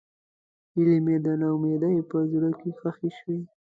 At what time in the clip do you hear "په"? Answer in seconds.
2.09-2.17